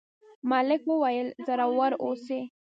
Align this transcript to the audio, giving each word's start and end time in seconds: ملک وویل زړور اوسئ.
ملک 0.49 0.81
وویل 0.91 1.27
زړور 1.45 1.91
اوسئ. 2.03 2.41